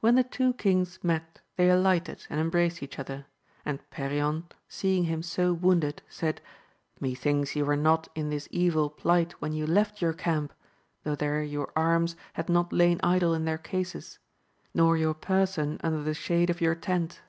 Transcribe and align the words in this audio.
When 0.00 0.14
the 0.14 0.22
two 0.24 0.54
kings 0.54 0.98
met 1.02 1.42
they 1.56 1.68
alighted 1.68 2.26
and 2.30 2.40
embraced 2.40 2.82
each 2.82 2.98
other; 2.98 3.26
and 3.62 3.78
Perion, 3.90 4.46
seeing 4.68 5.04
him 5.04 5.22
so 5.22 5.52
wounded, 5.52 6.00
said, 6.08 6.40
Methinks 6.98 7.54
you 7.54 7.66
were 7.66 7.76
not 7.76 8.08
in 8.14 8.30
this 8.30 8.48
evil 8.50 8.88
plight 8.88 9.32
when 9.42 9.52
you 9.52 9.66
left 9.66 10.00
your 10.00 10.14
camp, 10.14 10.54
though 11.04 11.14
there 11.14 11.42
your 11.42 11.70
arms 11.76 12.16
had 12.32 12.48
not 12.48 12.72
lain 12.72 13.00
idle 13.02 13.34
in 13.34 13.44
their 13.44 13.58
cases;. 13.58 14.18
nor 14.72 14.96
your 14.96 15.12
person 15.12 15.78
under 15.84 16.02
the 16.02 16.14
shade 16.14 16.48
of 16.48 16.62
your 16.62 16.74
tent. 16.74 17.20